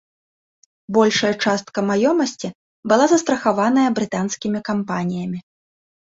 [0.95, 2.49] Большая частка маёмасці
[2.93, 5.39] была застрахаваная брытанскімі кампаніямі.